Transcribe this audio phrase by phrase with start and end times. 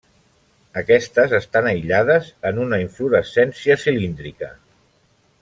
[0.81, 4.51] Aquestes estan aïllades en una inflorescència cilíndrica.